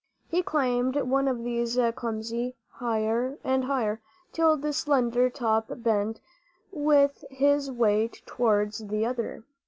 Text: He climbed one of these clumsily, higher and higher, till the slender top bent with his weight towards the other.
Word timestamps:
He 0.31 0.41
climbed 0.41 0.95
one 0.95 1.27
of 1.27 1.43
these 1.43 1.77
clumsily, 1.95 2.55
higher 2.71 3.37
and 3.43 3.65
higher, 3.65 4.01
till 4.33 4.57
the 4.57 4.73
slender 4.73 5.29
top 5.29 5.67
bent 5.69 6.19
with 6.71 7.23
his 7.29 7.69
weight 7.71 8.23
towards 8.25 8.79
the 8.87 9.05
other. 9.05 9.43